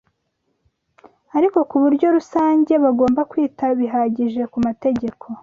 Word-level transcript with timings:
ariko 1.37 1.57
ku 1.69 1.75
buryo 1.83 2.07
rusange, 2.15 2.73
bagomba 2.83 3.21
kwita 3.31 3.65
bihagije 3.79 4.41
ku 4.51 4.57
mategeko 4.67 5.25